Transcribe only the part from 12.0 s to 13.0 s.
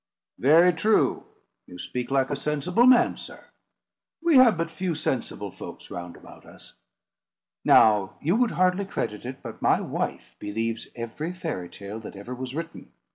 ever was written.